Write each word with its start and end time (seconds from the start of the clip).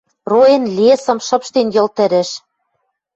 Роэн 0.31 0.63
лесӹм, 0.77 1.19
шыпштен 1.27 1.67
Йыл 1.75 1.87
тӹрӹш. 1.95 2.29